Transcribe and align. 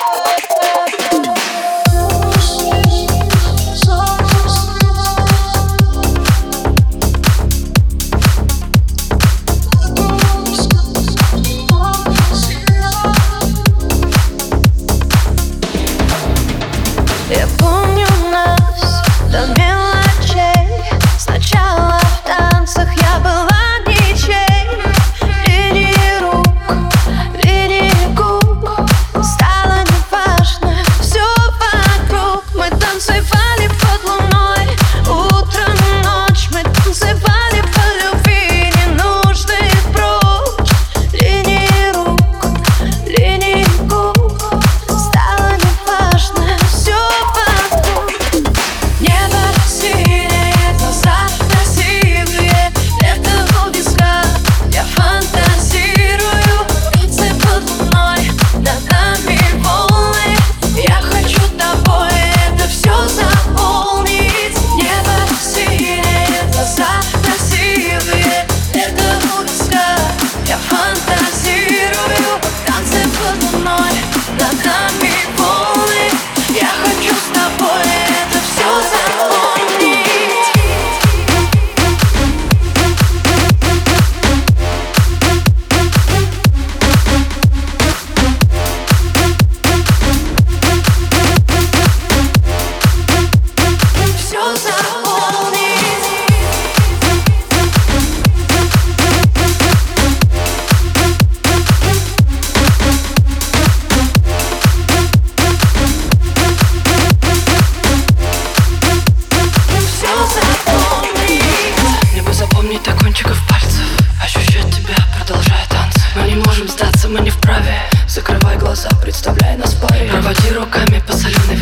Oh, 0.00 0.57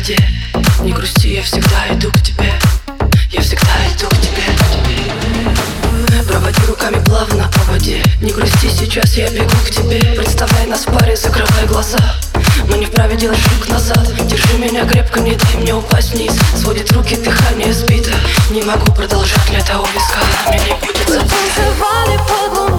воде 0.00 0.16
Не 0.82 0.92
грусти, 0.92 1.34
я 1.34 1.42
всегда 1.42 1.88
иду 1.90 2.10
к 2.10 2.22
тебе. 2.22 2.52
Я 3.30 3.40
всегда 3.42 3.66
иду 3.94 4.08
к 4.08 4.20
тебе. 4.20 4.42
Проводи 6.26 6.60
руками 6.66 7.02
плавно 7.04 7.50
по 7.52 7.72
воде. 7.72 8.02
Не 8.22 8.32
грусти, 8.32 8.70
сейчас 8.70 9.14
я 9.16 9.28
бегу 9.30 9.56
к 9.66 9.70
тебе. 9.70 10.00
Представляй 10.16 10.66
нас 10.66 10.86
в 10.86 10.92
паре, 10.92 11.16
закрывай 11.16 11.66
глаза. 11.66 11.98
Мы 12.68 12.78
не 12.78 12.86
вправе 12.86 13.16
делать 13.16 13.38
шаг 13.38 13.68
назад. 13.68 14.08
Держи 14.26 14.56
меня 14.58 14.86
крепко, 14.86 15.20
не 15.20 15.34
дай 15.34 15.56
мне 15.56 15.74
упасть 15.74 16.14
вниз. 16.14 16.32
Сводит 16.56 16.90
руки, 16.92 17.16
дыхание 17.16 17.72
сбито. 17.72 18.12
Не 18.50 18.62
могу 18.62 18.90
продолжать, 18.92 19.50
лето 19.50 19.78
у 19.78 19.86
виска 19.86 20.20
Меня 20.50 20.64
не 20.64 20.74
будет 20.80 21.08
забыто 21.08 22.69